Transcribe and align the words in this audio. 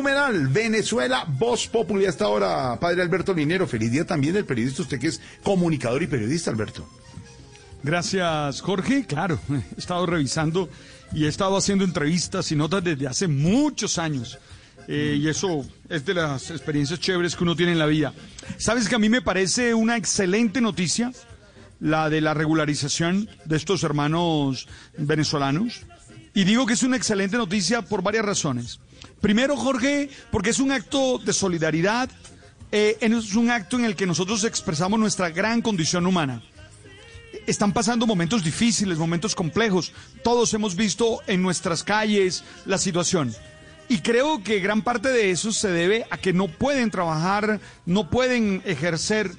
Numeral 0.00 0.48
Venezuela, 0.48 1.26
Voz 1.28 1.66
Populi 1.66 2.06
hasta 2.06 2.24
ahora, 2.24 2.80
padre 2.80 3.02
Alberto 3.02 3.34
Linero. 3.34 3.66
Feliz 3.66 3.92
día 3.92 4.06
también 4.06 4.32
del 4.32 4.46
periodista, 4.46 4.80
usted 4.80 4.98
que 4.98 5.08
es 5.08 5.20
comunicador 5.42 6.02
y 6.02 6.06
periodista, 6.06 6.50
Alberto. 6.50 6.88
Gracias, 7.82 8.62
Jorge. 8.62 9.04
Claro, 9.04 9.38
he 9.50 9.78
estado 9.78 10.06
revisando 10.06 10.70
y 11.12 11.26
he 11.26 11.28
estado 11.28 11.54
haciendo 11.54 11.84
entrevistas 11.84 12.50
y 12.50 12.56
notas 12.56 12.82
desde 12.82 13.08
hace 13.08 13.28
muchos 13.28 13.98
años. 13.98 14.38
Eh, 14.88 15.18
y 15.20 15.28
eso 15.28 15.66
es 15.90 16.06
de 16.06 16.14
las 16.14 16.50
experiencias 16.50 16.98
chéveres 16.98 17.36
que 17.36 17.44
uno 17.44 17.54
tiene 17.54 17.72
en 17.72 17.78
la 17.78 17.84
vida. 17.84 18.14
¿Sabes 18.56 18.88
que 18.88 18.94
a 18.94 18.98
mí 18.98 19.10
me 19.10 19.20
parece 19.20 19.74
una 19.74 19.98
excelente 19.98 20.62
noticia 20.62 21.12
la 21.78 22.08
de 22.08 22.22
la 22.22 22.32
regularización 22.32 23.28
de 23.44 23.56
estos 23.58 23.84
hermanos 23.84 24.66
venezolanos? 24.96 25.82
Y 26.34 26.44
digo 26.44 26.66
que 26.66 26.74
es 26.74 26.82
una 26.82 26.96
excelente 26.96 27.36
noticia 27.36 27.82
por 27.82 28.02
varias 28.02 28.24
razones. 28.24 28.78
Primero, 29.20 29.56
Jorge, 29.56 30.10
porque 30.30 30.50
es 30.50 30.60
un 30.60 30.70
acto 30.72 31.18
de 31.18 31.32
solidaridad, 31.32 32.08
eh, 32.72 32.96
es 33.00 33.34
un 33.34 33.50
acto 33.50 33.78
en 33.78 33.84
el 33.84 33.96
que 33.96 34.06
nosotros 34.06 34.44
expresamos 34.44 34.98
nuestra 34.98 35.30
gran 35.30 35.60
condición 35.60 36.06
humana. 36.06 36.42
Están 37.46 37.72
pasando 37.72 38.06
momentos 38.06 38.44
difíciles, 38.44 38.98
momentos 38.98 39.34
complejos. 39.34 39.92
Todos 40.22 40.54
hemos 40.54 40.76
visto 40.76 41.20
en 41.26 41.42
nuestras 41.42 41.82
calles 41.82 42.44
la 42.64 42.78
situación. 42.78 43.34
Y 43.88 43.98
creo 43.98 44.44
que 44.44 44.60
gran 44.60 44.82
parte 44.82 45.08
de 45.08 45.32
eso 45.32 45.50
se 45.50 45.68
debe 45.68 46.06
a 46.10 46.18
que 46.18 46.32
no 46.32 46.46
pueden 46.46 46.92
trabajar, 46.92 47.60
no 47.86 48.08
pueden 48.08 48.62
ejercer, 48.64 49.32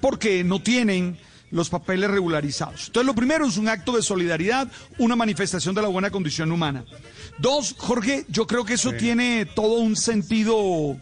porque 0.00 0.42
no 0.42 0.60
tienen 0.60 1.16
los 1.52 1.68
papeles 1.70 2.10
regularizados. 2.10 2.88
Entonces, 2.88 3.06
lo 3.06 3.14
primero 3.14 3.46
es 3.46 3.56
un 3.58 3.68
acto 3.68 3.94
de 3.94 4.02
solidaridad, 4.02 4.68
una 4.98 5.14
manifestación 5.14 5.74
de 5.74 5.82
la 5.82 5.88
buena 5.88 6.10
condición 6.10 6.50
humana. 6.50 6.84
Dos, 7.38 7.74
Jorge, 7.78 8.24
yo 8.28 8.46
creo 8.46 8.64
que 8.64 8.74
eso 8.74 8.92
tiene 8.92 9.46
todo 9.46 9.78
un 9.78 9.94
sentido 9.94 10.96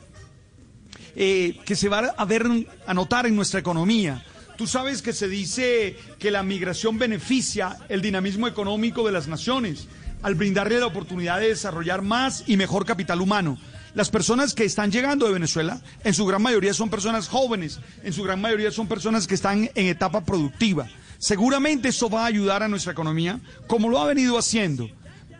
eh, 1.16 1.58
que 1.64 1.76
se 1.76 1.88
va 1.88 2.14
a 2.16 2.24
ver, 2.24 2.46
a 2.86 2.94
notar 2.94 3.26
en 3.26 3.36
nuestra 3.36 3.60
economía. 3.60 4.24
Tú 4.56 4.66
sabes 4.66 5.00
que 5.00 5.12
se 5.12 5.28
dice 5.28 5.96
que 6.18 6.30
la 6.30 6.42
migración 6.42 6.98
beneficia 6.98 7.78
el 7.88 8.02
dinamismo 8.02 8.46
económico 8.46 9.06
de 9.06 9.12
las 9.12 9.26
naciones 9.26 9.88
al 10.22 10.34
brindarle 10.34 10.78
la 10.78 10.86
oportunidad 10.86 11.40
de 11.40 11.48
desarrollar 11.48 12.02
más 12.02 12.44
y 12.46 12.56
mejor 12.56 12.84
capital 12.84 13.20
humano. 13.20 13.56
Las 13.94 14.10
personas 14.10 14.54
que 14.54 14.64
están 14.64 14.92
llegando 14.92 15.26
de 15.26 15.32
Venezuela, 15.32 15.80
en 16.04 16.14
su 16.14 16.24
gran 16.24 16.42
mayoría 16.42 16.72
son 16.74 16.90
personas 16.90 17.28
jóvenes, 17.28 17.80
en 18.04 18.12
su 18.12 18.22
gran 18.22 18.40
mayoría 18.40 18.70
son 18.70 18.86
personas 18.86 19.26
que 19.26 19.34
están 19.34 19.68
en 19.74 19.86
etapa 19.86 20.24
productiva. 20.24 20.88
Seguramente 21.18 21.88
eso 21.88 22.08
va 22.08 22.22
a 22.22 22.26
ayudar 22.26 22.62
a 22.62 22.68
nuestra 22.68 22.92
economía, 22.92 23.40
como 23.66 23.88
lo 23.88 24.00
ha 24.00 24.06
venido 24.06 24.38
haciendo. 24.38 24.88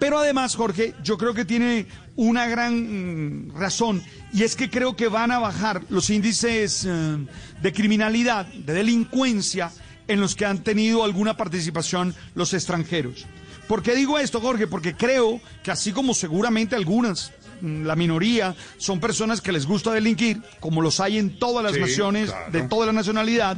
Pero 0.00 0.18
además, 0.18 0.56
Jorge, 0.56 0.94
yo 1.04 1.16
creo 1.16 1.34
que 1.34 1.44
tiene 1.44 1.86
una 2.16 2.46
gran 2.46 3.48
mm, 3.48 3.56
razón 3.56 4.02
y 4.32 4.42
es 4.42 4.56
que 4.56 4.70
creo 4.70 4.96
que 4.96 5.08
van 5.08 5.30
a 5.30 5.38
bajar 5.38 5.84
los 5.90 6.10
índices 6.10 6.86
eh, 6.86 7.26
de 7.62 7.72
criminalidad, 7.72 8.46
de 8.46 8.72
delincuencia 8.72 9.70
en 10.08 10.20
los 10.20 10.34
que 10.34 10.46
han 10.46 10.64
tenido 10.64 11.04
alguna 11.04 11.36
participación 11.36 12.14
los 12.34 12.52
extranjeros. 12.52 13.26
¿Por 13.68 13.82
qué 13.82 13.94
digo 13.94 14.18
esto, 14.18 14.40
Jorge? 14.40 14.66
Porque 14.66 14.96
creo 14.96 15.40
que 15.62 15.70
así 15.70 15.92
como 15.92 16.14
seguramente 16.14 16.74
algunas, 16.74 17.32
la 17.62 17.96
minoría, 17.96 18.54
son 18.78 19.00
personas 19.00 19.40
que 19.40 19.52
les 19.52 19.66
gusta 19.66 19.92
delinquir, 19.92 20.40
como 20.60 20.80
los 20.82 21.00
hay 21.00 21.18
en 21.18 21.38
todas 21.38 21.62
las 21.64 21.74
Sí, 21.74 21.80
naciones, 21.80 22.30
claro. 22.30 22.52
de 22.52 22.62
toda 22.62 22.86
la 22.86 22.92
nacionalidad, 22.92 23.56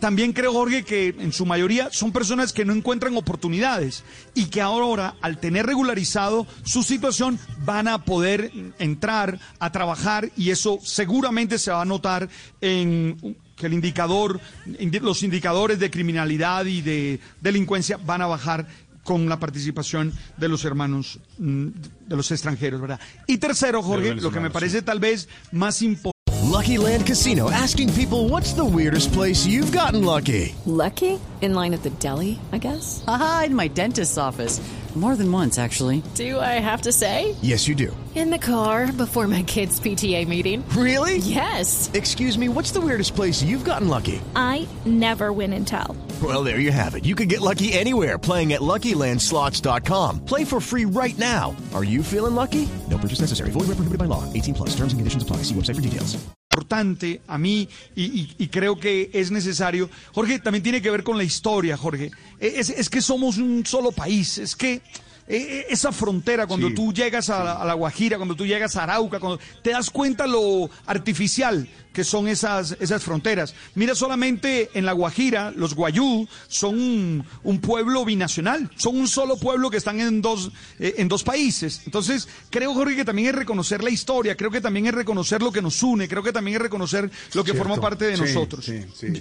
también 0.00 0.32
creo, 0.32 0.52
Jorge, 0.52 0.84
que 0.84 1.08
en 1.18 1.32
su 1.32 1.44
mayoría 1.46 1.88
son 1.90 2.12
personas 2.12 2.52
que 2.52 2.64
no 2.64 2.72
encuentran 2.72 3.16
oportunidades 3.16 4.04
y 4.34 4.46
que 4.46 4.60
ahora, 4.60 5.14
al 5.20 5.38
tener 5.38 5.66
regularizado 5.66 6.46
su 6.64 6.82
situación, 6.82 7.38
van 7.64 7.88
a 7.88 8.04
poder 8.04 8.52
entrar 8.78 9.38
a 9.58 9.72
trabajar 9.72 10.30
y 10.36 10.50
eso 10.50 10.78
seguramente 10.82 11.58
se 11.58 11.70
va 11.70 11.82
a 11.82 11.84
notar 11.84 12.28
en 12.60 13.36
que 13.56 13.66
el 13.66 13.72
indicador, 13.72 14.40
indi- 14.66 15.00
los 15.00 15.24
indicadores 15.24 15.80
de 15.80 15.90
criminalidad 15.90 16.64
y 16.66 16.80
de 16.80 17.18
delincuencia 17.40 17.96
van 17.96 18.22
a 18.22 18.26
bajar 18.28 18.68
con 19.08 19.26
la 19.26 19.40
participación 19.40 20.12
de 20.36 20.48
los 20.48 20.66
hermanos 20.66 21.18
mm, 21.38 21.68
de 22.08 22.14
los 22.14 22.30
extranjeros, 22.30 22.78
¿verdad? 22.78 23.00
Y 23.26 23.38
tercero, 23.38 23.82
Jorge, 23.82 24.14
lo 24.16 24.30
que 24.30 24.38
me 24.38 24.50
parece 24.50 24.82
tal 24.82 25.00
vez 25.00 25.30
más 25.50 25.80
importante 25.80 26.18
Lucky 26.44 26.76
Land 26.76 27.06
Casino 27.06 27.50
asking 27.50 27.90
people 27.94 28.28
what's 28.28 28.52
the 28.52 28.64
weirdest 28.64 29.14
place 29.14 29.46
you've 29.46 29.72
gotten 29.72 30.04
lucky? 30.04 30.54
Lucky? 30.66 31.18
In 31.40 31.54
line 31.54 31.72
at 31.72 31.82
the 31.82 31.90
deli, 32.00 32.38
I 32.52 32.58
guess? 32.58 33.02
Aha, 33.06 33.44
in 33.46 33.54
my 33.54 33.68
dentist's 33.68 34.18
office. 34.18 34.60
More 34.94 35.14
than 35.14 35.30
once, 35.30 35.58
actually. 35.58 36.02
Do 36.16 36.40
I 36.40 36.58
have 36.58 36.82
to 36.82 36.92
say? 36.92 37.36
Yes, 37.40 37.68
you 37.68 37.76
do. 37.76 37.96
In 38.16 38.30
the 38.30 38.38
car 38.38 38.90
before 38.92 39.28
my 39.28 39.44
kids' 39.44 39.78
PTA 39.78 40.26
meeting. 40.26 40.68
Really? 40.70 41.18
Yes. 41.18 41.88
Excuse 41.94 42.36
me, 42.36 42.48
what's 42.48 42.72
the 42.72 42.80
weirdest 42.80 43.14
place 43.14 43.40
you've 43.40 43.64
gotten 43.64 43.86
lucky? 43.86 44.20
I 44.34 44.66
never 44.84 45.32
win 45.32 45.52
and 45.52 45.66
tell. 45.66 45.94
Well, 46.20 46.42
there 46.42 46.58
you 46.58 46.72
have 46.72 46.96
it. 46.96 47.04
You 47.04 47.14
can 47.14 47.28
get 47.28 47.40
lucky 47.40 47.72
anywhere 47.74 48.18
playing 48.18 48.52
at 48.52 48.60
LuckyLandSlots.com. 48.60 50.24
Play 50.24 50.42
for 50.44 50.60
free 50.60 50.84
right 50.84 51.16
now. 51.16 51.54
Are 51.74 51.84
you 51.84 52.02
feeling 52.02 52.34
lucky? 52.34 52.68
No 52.90 52.98
purchase 52.98 53.20
necessary. 53.20 53.50
Void 53.50 53.68
where 53.68 53.76
prohibited 53.76 53.98
by 53.98 54.06
law. 54.06 54.24
18 54.32 54.54
plus. 54.54 54.70
Terms 54.70 54.92
and 54.92 54.98
conditions 54.98 55.22
apply. 55.22 55.44
See 55.44 55.54
website 55.54 55.76
for 55.76 55.82
details. 55.82 56.16
importante 56.50 57.20
a 57.28 57.38
mí 57.38 57.68
y, 57.94 58.02
y- 58.22 58.34
y 58.36 58.48
creo 58.48 58.80
que 58.80 59.10
es 59.12 59.30
necesario. 59.30 59.88
Jorge, 60.12 60.40
también 60.40 60.62
tiene 60.64 60.82
que 60.82 60.90
ver 60.90 61.04
con 61.04 61.16
la 61.16 61.22
historia, 61.22 61.76
Jorge. 61.76 62.10
Es, 62.40 62.68
es 62.70 62.88
que 62.90 63.00
somos 63.00 63.38
un 63.38 63.64
solo 63.64 63.92
país, 63.92 64.38
es 64.38 64.56
que 64.56 64.80
eh, 65.28 65.66
esa 65.68 65.92
frontera, 65.92 66.46
cuando 66.46 66.68
Sí, 66.68 66.74
tú 66.74 66.92
llegas 66.92 67.28
a, 67.30 67.44
la- 67.44 67.52
a 67.52 67.64
La 67.64 67.74
Guajira, 67.74 68.16
cuando 68.16 68.34
tú 68.34 68.46
llegas 68.46 68.76
a 68.76 68.84
Arauca, 68.84 69.20
cuando 69.20 69.38
te 69.62 69.70
das 69.70 69.90
cuenta 69.90 70.26
lo 70.26 70.70
artificial 70.86 71.68
que 71.92 72.04
son 72.04 72.28
esas, 72.28 72.76
esas 72.80 73.02
fronteras. 73.02 73.54
Mira 73.74 73.92
solamente 73.94 74.70
en 74.74 74.86
La 74.86 74.92
Guajira, 74.92 75.50
los 75.56 75.74
guayú 75.74 76.28
son 76.46 76.74
un, 76.80 77.24
un 77.42 77.60
pueblo 77.60 78.04
binacional, 78.04 78.70
son 78.76 78.96
un 78.98 79.08
solo 79.08 79.36
pueblo 79.36 79.68
que 79.68 79.78
están 79.78 79.98
en 79.98 80.22
dos, 80.22 80.52
eh, 80.78 80.94
en 80.98 81.08
dos 81.08 81.24
países. 81.24 81.82
Entonces, 81.86 82.28
creo, 82.50 82.72
Jorge, 82.72 82.94
que 82.94 83.04
también 83.04 83.28
es 83.28 83.34
reconocer 83.34 83.82
la 83.82 83.90
historia, 83.90 84.36
creo 84.36 84.50
que 84.52 84.60
también 84.60 84.86
es 84.86 84.94
reconocer 84.94 85.42
lo 85.42 85.50
que 85.50 85.60
nos 85.60 85.82
une, 85.82 86.06
creo 86.08 86.22
que 86.22 86.30
también 86.32 86.56
es 86.56 86.62
reconocer 86.62 87.10
lo 87.34 87.42
que 87.42 87.50
Cierto. 87.50 87.68
forma 87.68 87.82
parte 87.82 88.04
de 88.04 88.16
Sí, 88.16 88.22
nosotros. 88.22 88.70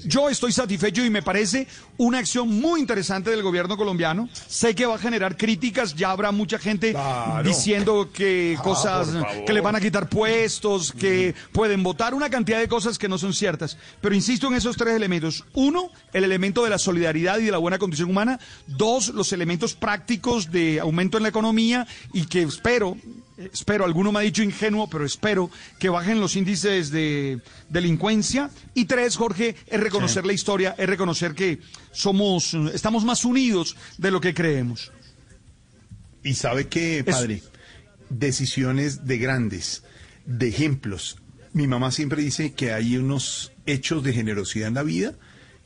Yo 0.05 0.29
estoy 0.29 0.51
satisfecho 0.51 1.03
y 1.03 1.09
me 1.09 1.23
parece 1.23 1.67
una 1.97 2.19
acción 2.19 2.47
muy 2.47 2.79
interesante 2.79 3.31
del 3.31 3.41
gobierno 3.41 3.75
colombiano. 3.75 4.29
Sé 4.47 4.75
que 4.75 4.85
va 4.85 4.95
a 4.95 4.99
generar 4.99 5.35
críticas, 5.35 5.95
ya 5.97 6.11
habrá 6.11 6.31
mucha 6.31 6.57
gente 6.59 6.91
Claro. 6.91 7.47
diciendo 7.47 8.09
que 8.13 8.55
Ah, 8.57 8.61
cosas, 8.63 9.09
que 9.45 9.51
le 9.53 9.59
van 9.61 9.75
a 9.75 9.81
quitar 9.81 10.07
puestos, 10.07 10.91
que 10.93 11.35
pueden 11.51 11.83
votar, 11.83 12.13
una 12.13 12.29
cantidad 12.29 12.59
de 12.59 12.67
cosas 12.67 12.97
que 12.97 13.09
no 13.09 13.17
son 13.17 13.33
ciertas. 13.33 13.77
Pero 13.99 14.15
insisto 14.15 14.47
en 14.47 14.53
esos 14.53 14.77
tres 14.77 14.95
elementos. 14.95 15.43
Uno, 15.53 15.89
el 16.13 16.23
elemento 16.23 16.63
de 16.63 16.69
la 16.69 16.77
solidaridad 16.77 17.39
y 17.39 17.45
de 17.45 17.51
la 17.51 17.57
buena 17.57 17.79
condición 17.79 18.09
humana. 18.09 18.39
Dos, 18.67 19.09
los 19.09 19.33
elementos 19.33 19.73
prácticos 19.73 20.51
de 20.51 20.79
aumento 20.79 21.17
en 21.17 21.23
la 21.23 21.29
economía 21.29 21.87
y 22.13 22.25
que 22.27 22.43
espero, 22.43 22.95
espero, 23.53 23.83
alguno 23.85 24.11
me 24.11 24.19
ha 24.19 24.21
dicho 24.21 24.43
ingenuo, 24.43 24.87
pero 24.89 25.05
espero 25.05 25.49
que 25.79 25.89
bajen 25.89 26.19
los 26.19 26.35
índices 26.35 26.91
de 26.91 27.41
delincuencia. 27.69 28.49
Y 28.73 28.85
tres, 28.85 29.15
Jorge, 29.17 29.55
es 29.67 29.79
reconocer 29.79 30.25
la 30.25 30.33
historia, 30.33 30.75
es 30.77 30.87
reconocer 30.87 31.33
que 31.33 31.59
somos, 31.91 32.53
estamos 32.73 33.03
más 33.05 33.25
unidos 33.25 33.75
de 33.97 34.11
lo 34.11 34.21
que 34.21 34.33
creemos. 34.33 34.91
Y 36.23 36.33
sabe 36.35 36.67
que, 36.67 37.03
padre, 37.03 37.41
decisiones 38.09 39.05
de 39.05 39.17
grandes, 39.17 39.83
de 40.25 40.47
ejemplos. 40.49 41.17
Mi 41.53 41.67
mamá 41.67 41.91
siempre 41.91 42.21
dice 42.21 42.53
que 42.53 42.73
hay 42.73 42.97
unos 42.97 43.51
hechos 43.65 44.03
de 44.03 44.13
generosidad 44.13 44.67
en 44.67 44.73
la 44.75 44.83
vida 44.83 45.13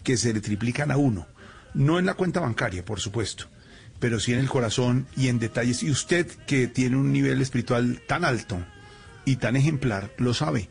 que 0.03 0.17
se 0.17 0.33
le 0.33 0.41
triplican 0.41 0.91
a 0.91 0.97
uno. 0.97 1.27
No 1.73 1.99
en 1.99 2.05
la 2.05 2.15
cuenta 2.15 2.39
bancaria, 2.39 2.83
por 2.83 2.99
supuesto, 2.99 3.45
pero 3.99 4.19
sí 4.19 4.33
en 4.33 4.39
el 4.39 4.49
corazón 4.49 5.07
y 5.15 5.27
en 5.27 5.39
detalles. 5.39 5.83
Y 5.83 5.91
usted, 5.91 6.27
que 6.47 6.67
tiene 6.67 6.97
un 6.97 7.11
nivel 7.13 7.41
espiritual 7.41 8.01
tan 8.07 8.25
alto 8.25 8.59
y 9.25 9.37
tan 9.37 9.55
ejemplar, 9.55 10.11
lo 10.17 10.33
sabe. 10.33 10.69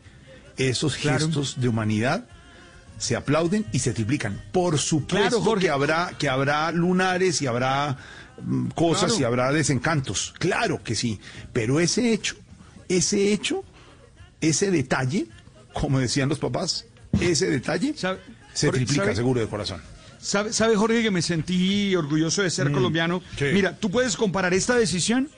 Esos 0.57 0.95
Claro. 0.97 1.19
gestos 1.25 1.59
de 1.59 1.67
humanidad 1.69 2.27
se 2.97 3.15
aplauden 3.15 3.65
y 3.71 3.79
se 3.79 3.93
triplican. 3.93 4.41
Por 4.51 4.77
supuesto 4.77 5.15
Claro, 5.29 5.41
Jorge. 5.41 5.65
que 5.65 5.69
habrá 5.71 6.11
que 6.19 6.29
habrá 6.29 6.71
lunares 6.71 7.41
y 7.41 7.47
habrá 7.47 7.97
cosas 8.75 9.11
Claro. 9.11 9.21
y 9.21 9.23
habrá 9.25 9.51
desencantos. 9.51 10.33
Claro 10.39 10.83
que 10.83 10.95
sí, 10.95 11.19
pero 11.53 11.79
ese 11.79 12.11
hecho 12.13 12.35
ese 12.89 13.31
hecho, 13.31 13.63
ese 14.41 14.69
detalle, 14.69 15.27
como 15.73 15.99
decían 15.99 16.27
los 16.27 16.39
papás, 16.39 16.85
ese 17.21 17.49
detalle 17.49 17.93
¿Sabe- 17.95 18.19
se 18.53 18.69
triplica 18.69 19.03
sabe- 19.03 19.15
seguro 19.15 19.39
de 19.39 19.47
corazón. 19.47 19.81
¿Sabe, 20.21 20.53
sabe, 20.53 20.75
Jorge, 20.75 21.01
que 21.01 21.09
me 21.11 21.21
sentí 21.21 21.95
orgulloso 21.95 22.43
de 22.43 22.49
ser 22.51 22.71
colombiano? 22.71 23.21
sí. 23.37 23.45
Mira, 23.53 23.75
tú 23.77 23.89
puedes 23.89 24.15
comparar 24.15 24.53
esta 24.53 24.75
decisión 24.75 25.29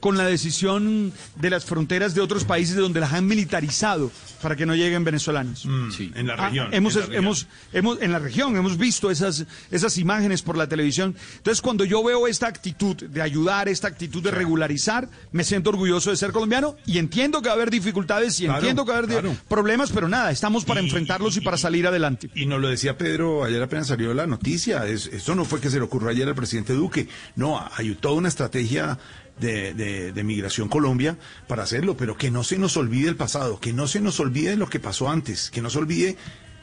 con 0.00 0.16
la 0.16 0.24
decisión 0.24 1.12
de 1.36 1.50
las 1.50 1.64
fronteras 1.66 2.14
de 2.14 2.22
otros 2.22 2.44
países 2.44 2.74
donde 2.76 3.00
las 3.00 3.12
han 3.12 3.26
militarizado 3.26 4.10
para 4.40 4.56
que 4.56 4.64
no 4.64 4.74
lleguen 4.74 5.04
venezolanos. 5.04 5.66
En 5.66 6.26
la 6.26 6.34
Ah, 6.34 6.46
región. 6.48 6.72
hemos, 6.72 6.94
en 6.96 7.00
la 7.02 7.06
región. 7.06 7.24
hemos, 7.24 7.46
hemos, 7.74 8.00
en 8.02 8.12
la 8.12 8.18
región 8.18 8.56
hemos 8.56 8.78
visto 8.78 9.10
esas, 9.10 9.44
esas 9.70 9.98
imágenes 9.98 10.40
por 10.40 10.56
la 10.56 10.66
televisión. 10.66 11.14
Entonces, 11.36 11.60
cuando 11.60 11.84
yo 11.84 12.02
veo 12.02 12.26
esta 12.26 12.46
actitud 12.46 12.96
de 12.96 13.20
ayudar, 13.20 13.68
esta 13.68 13.88
actitud 13.88 14.22
de 14.22 14.30
regularizar, 14.30 15.08
me 15.32 15.44
siento 15.44 15.68
orgulloso 15.68 16.08
de 16.10 16.16
ser 16.16 16.32
colombiano 16.32 16.76
y 16.86 16.96
entiendo 16.96 17.42
que 17.42 17.48
va 17.48 17.52
a 17.52 17.56
haber 17.56 17.70
dificultades 17.70 18.40
y 18.40 18.44
Claro, 18.44 18.58
entiendo 18.60 18.84
que 18.86 18.90
va 18.92 18.96
a 18.96 18.98
haber 19.00 19.10
claro. 19.10 19.36
problemas, 19.48 19.90
pero 19.92 20.08
nada, 20.08 20.30
estamos 20.30 20.64
para 20.64 20.80
enfrentarlos 20.80 21.36
y 21.36 21.42
para 21.42 21.58
salir 21.58 21.86
adelante. 21.86 22.30
Y 22.34 22.46
nos 22.46 22.58
lo 22.62 22.68
decía 22.68 22.96
Pedro, 22.96 23.44
ayer 23.44 23.62
apenas 23.62 23.88
salió 23.88 24.14
la 24.14 24.26
noticia, 24.30 24.86
es, 24.86 25.06
eso 25.06 25.34
no 25.34 25.44
fue 25.44 25.60
que 25.60 25.70
se 25.70 25.76
le 25.76 25.84
ocurrió 25.84 26.08
ayer 26.08 26.26
al 26.28 26.34
presidente 26.34 26.72
Duque, 26.72 27.08
no, 27.36 27.62
hay 27.76 27.94
toda 27.94 28.14
una 28.14 28.28
estrategia 28.28 28.98
de, 29.38 29.74
de, 29.74 30.12
de 30.12 30.24
Migración 30.24 30.68
Colombia 30.68 31.18
para 31.46 31.62
hacerlo, 31.62 31.96
pero 31.96 32.16
que 32.16 32.30
no 32.30 32.44
se 32.44 32.58
nos 32.58 32.76
olvide 32.76 33.08
el 33.08 33.16
pasado, 33.16 33.60
que 33.60 33.72
no 33.72 33.86
se 33.86 34.00
nos 34.00 34.20
olvide 34.20 34.56
lo 34.56 34.68
que 34.68 34.80
pasó 34.80 35.10
antes, 35.10 35.50
que 35.50 35.60
no 35.60 35.70
se 35.70 35.78
olvide, 35.78 36.16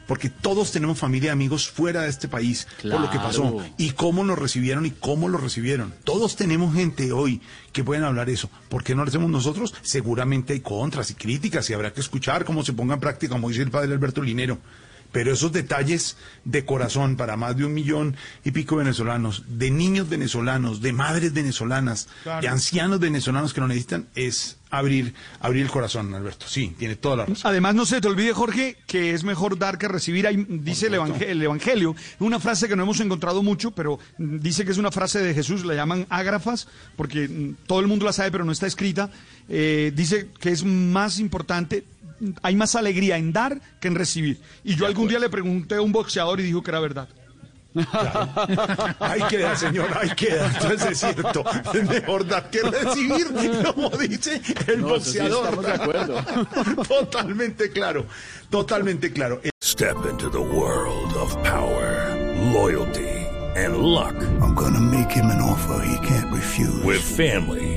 porque 0.08 0.30
todos 0.30 0.72
tenemos 0.72 0.98
familia 0.98 1.28
y 1.28 1.32
amigos 1.32 1.70
fuera 1.70 2.04
de 2.04 2.10
este 2.10 2.28
país 2.28 2.68
por 2.82 3.02
lo 3.02 3.10
que 3.12 3.20
pasó 3.20 3.58
y 3.78 3.92
cómo 3.92 4.24
nos 4.24 4.40
recibieron 4.40 4.86
y 4.86 4.92
cómo 4.92 5.28
lo 5.28 5.38
recibieron. 5.38 5.94
Todos 6.04 6.36
tenemos 6.36 6.74
gente 6.74 7.12
hoy 7.12 7.42
que 7.74 7.84
pueden 7.84 8.06
hablar 8.06 8.30
eso. 8.30 8.50
¿Por 8.70 8.84
qué 8.84 8.96
no 8.96 9.04
lo 9.04 9.10
hacemos 9.10 9.30
nosotros? 9.30 9.76
Seguramente 9.82 10.54
hay 10.54 10.62
contras 10.62 11.12
y 11.12 11.16
críticas 11.16 11.70
y 11.70 11.74
habrá 11.74 11.92
que 11.94 12.00
escuchar 12.00 12.46
cómo 12.46 12.64
se 12.64 12.74
ponga 12.74 12.96
en 12.96 13.02
práctica, 13.02 13.34
como 13.34 13.50
dice 13.50 13.62
el 13.62 13.70
padre 13.70 13.92
Alberto 13.92 14.22
Linero. 14.22 14.60
Pero 15.12 15.32
esos 15.34 15.52
detalles 15.52 16.18
de 16.44 16.66
corazón 16.66 17.16
para 17.16 17.38
más 17.38 17.56
de 17.58 17.66
un 17.66 17.74
millón 17.74 18.16
y 18.44 18.52
pico 18.52 18.76
de 18.78 18.84
venezolanos, 18.84 19.44
de 19.48 19.72
niños 19.72 20.10
venezolanos, 20.10 20.82
de 20.82 20.94
madres 20.94 21.34
venezolanas, 21.34 22.08
de 22.42 22.48
ancianos 22.48 23.00
venezolanos 23.00 23.54
que 23.54 23.62
lo 23.62 23.68
necesitan, 23.68 24.08
es 24.16 24.58
abrir, 24.70 25.14
abrir 25.40 25.64
el 25.64 25.72
corazón, 25.72 26.14
Alberto. 26.14 26.46
Sí, 26.48 26.76
tiene 26.78 26.96
toda 26.98 27.16
la 27.18 27.26
razón. 27.26 27.50
Además, 27.50 27.74
no 27.74 27.86
se 27.86 28.02
te 28.02 28.08
olvide, 28.08 28.34
Jorge, 28.34 28.78
que 28.86 29.14
es 29.14 29.24
mejor 29.24 29.58
dar 29.58 29.78
que 29.78 29.88
recibir. 29.88 30.28
Ahí 30.28 30.46
dice 30.50 30.88
el, 30.88 30.96
evangel- 30.96 31.24
el 31.30 31.42
Evangelio, 31.42 31.96
una 32.20 32.40
frase 32.40 32.68
que 32.68 32.76
no 32.76 32.84
hemos 32.84 33.00
encontrado 33.00 33.42
mucho, 33.44 33.72
pero 33.72 33.98
dice 34.18 34.66
que 34.66 34.72
es 34.72 34.78
una 34.78 34.92
frase 34.92 35.20
de 35.20 35.34
Jesús, 35.34 35.64
la 35.66 35.74
llaman 35.74 36.06
ágrafas, 36.10 36.68
porque 36.98 37.28
mm, 37.30 37.66
todo 37.66 37.80
el 37.80 37.88
mundo 37.88 38.06
la 38.06 38.14
sabe, 38.14 38.30
pero 38.32 38.44
no 38.46 38.52
está 38.52 38.68
escrita. 38.68 39.10
Eh, 39.50 39.94
dice 39.96 40.28
que 40.42 40.52
es 40.52 40.66
más 40.66 41.20
importante, 41.20 41.86
hay 42.42 42.56
más 42.56 42.76
alegría 42.76 43.18
en 43.18 43.32
dar 43.34 43.60
que 43.80 43.88
en 43.88 43.96
recibir. 43.96 44.40
Y 44.64 44.76
yo 44.76 44.86
algún 44.86 45.08
día 45.08 45.20
le 45.20 45.30
pregunté 45.30 45.76
a 45.76 45.82
un 45.82 45.92
boxeador 45.92 46.40
y 46.40 46.44
dijo 46.44 46.62
que 46.64 46.72
era 46.72 46.80
verdad. 46.80 47.08
Ahí 49.00 49.22
queda, 49.30 49.56
señor, 49.56 49.90
ahí 50.00 50.10
queda. 50.16 50.48
Entonces 50.48 50.92
es 50.92 51.00
cierto. 51.00 51.44
Es 51.74 51.88
mejor 51.90 52.26
dar 52.28 52.50
que 52.50 52.62
recibir, 52.64 53.28
como 53.74 53.90
dice 53.92 54.42
el 54.68 54.82
No, 54.82 54.88
sí 55.00 55.20
boxeador. 55.20 55.44
estamos 55.46 55.66
de 55.66 55.72
acuerdo. 55.74 56.24
Totalmente 56.88 57.72
claro. 57.72 58.06
Totalmente 58.50 59.12
claro. 59.12 59.42
Step 59.64 59.98
into 60.10 60.30
the 60.30 60.40
world 60.40 61.14
of 61.18 61.36
power, 61.44 62.16
loyalty, 62.54 63.08
and 63.56 63.78
luck. 63.78 64.16
I'm 64.42 64.56
gonna 64.56 64.80
make 64.80 65.12
him 65.12 65.26
an 65.28 65.42
offer 65.42 65.80
he 65.86 65.98
can't 66.08 66.32
refuse. 66.34 66.84
With 66.84 67.02
family, 67.02 67.77